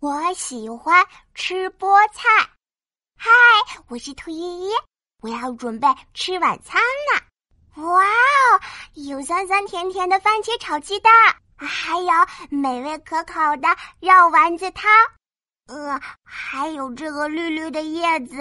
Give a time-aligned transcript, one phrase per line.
[0.00, 2.22] 我喜欢吃菠菜。
[3.18, 3.30] 嗨，
[3.88, 4.70] 我是兔依依，
[5.20, 6.80] 我要准备吃晚餐
[7.12, 7.82] 了。
[7.82, 8.60] 哇哦，
[8.94, 11.12] 有酸酸甜甜的番茄炒鸡蛋，
[11.58, 12.10] 还有
[12.48, 13.68] 美味可口的
[14.00, 14.90] 肉丸子汤。
[15.66, 18.38] 呃，还有这个绿绿的叶子。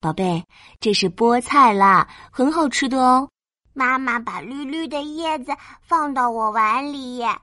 [0.00, 0.46] 宝贝，
[0.80, 3.28] 这是菠菜啦，很好吃的哦。
[3.74, 5.52] 妈妈把绿绿的叶子
[5.82, 7.42] 放到我碗里，啊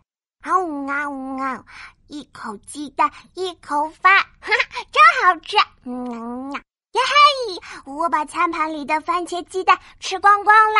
[0.58, 1.64] 呜啊呜啊，
[2.08, 5.58] 一口鸡蛋，一口饭，哈哈，真好吃！
[5.86, 6.60] 嗯呀，
[6.94, 7.92] 呀嘿！
[7.92, 10.80] 我把餐盘里的番茄鸡蛋吃光光了。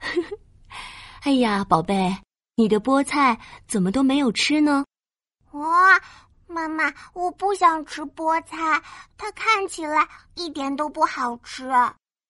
[1.22, 2.16] 哎呀，宝贝，
[2.54, 4.84] 你的菠菜怎么都没有吃呢？
[5.52, 6.00] 哇，
[6.46, 8.82] 妈妈，我不想吃菠菜，
[9.16, 11.70] 它看起来一点都不好吃。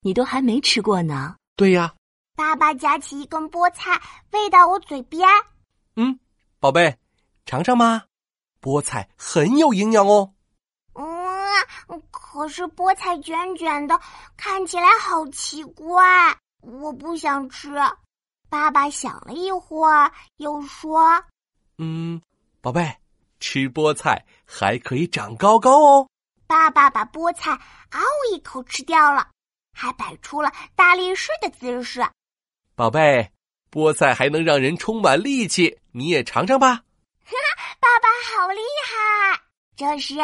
[0.01, 1.35] 你都还没吃过呢。
[1.57, 1.93] 对呀。
[2.37, 4.01] 爸爸夹起一根菠菜，
[4.31, 5.27] 喂到我嘴边。
[5.97, 6.21] 嗯，
[6.61, 6.97] 宝贝，
[7.47, 8.05] 尝尝吧，
[8.67, 10.35] 菠菜很有营养哦。
[10.95, 14.01] 嗯，可是菠菜卷卷的，
[14.37, 17.71] 看起来好奇怪，我不想吃。
[18.51, 21.23] 爸爸想了一会儿，又说
[21.79, 22.21] ：“嗯，
[22.61, 22.97] 宝贝，
[23.39, 26.09] 吃菠菜还可以长高高哦。”
[26.49, 27.53] 爸爸把菠菜
[27.93, 28.01] 嗷
[28.33, 29.29] 一口吃掉了，
[29.75, 32.05] 还摆出了大力士的姿势。
[32.75, 33.31] 宝贝，
[33.71, 36.83] 菠菜还能让人充满力气，你也尝尝吧。
[38.35, 39.41] 好厉害！
[39.77, 40.15] 这时，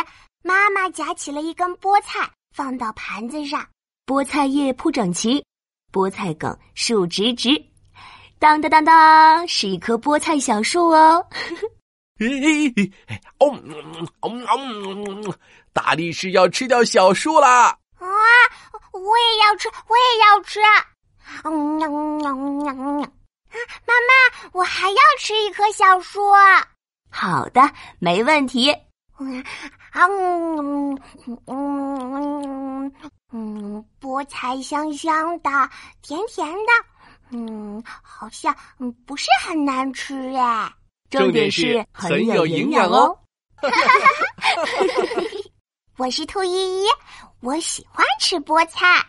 [0.42, 3.66] 妈妈夹起了一根菠菜，放到盘子上。
[4.06, 5.44] 菠菜叶铺整齐，
[5.92, 7.50] 菠菜梗竖直直。
[8.38, 11.24] 当当当当，是一棵菠菜小树哦。
[13.38, 13.46] 哦，
[14.20, 15.34] 哦，
[15.72, 17.78] 大力士要吃掉小树啦！
[17.98, 18.06] 啊，
[18.92, 20.60] 我也要吃，我也要吃。
[21.44, 23.06] 嗯喵喵喵喵！
[23.86, 26.20] 妈妈，我还要吃一棵小树。
[27.22, 27.60] 好的，
[28.00, 28.72] 没问题。
[29.20, 29.44] 嗯
[29.92, 30.98] 嗯
[31.46, 32.92] 嗯
[33.32, 35.48] 嗯，菠菜香香的，
[36.02, 36.72] 甜甜的，
[37.30, 40.68] 嗯，好像嗯不是很难吃哎。
[41.10, 43.16] 重点是很有营养哦。
[45.98, 46.86] 我是兔依依，
[47.38, 49.00] 我喜欢吃菠菜。